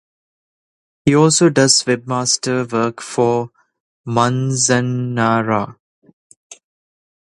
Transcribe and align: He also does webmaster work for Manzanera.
He 1.05 1.15
also 1.15 1.49
does 1.51 1.83
webmaster 1.83 2.67
work 2.71 3.03
for 3.03 3.51
Manzanera. 4.07 5.75